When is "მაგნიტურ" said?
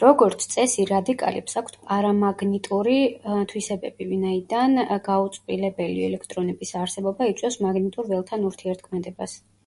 7.68-8.10